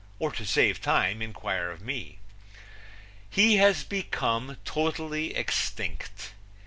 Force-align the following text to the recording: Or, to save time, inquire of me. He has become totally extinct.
Or, 0.17 0.31
to 0.31 0.45
save 0.47 0.81
time, 0.81 1.21
inquire 1.21 1.69
of 1.69 1.83
me. 1.83 2.17
He 3.29 3.57
has 3.57 3.83
become 3.83 4.57
totally 4.65 5.35
extinct. 5.35 6.33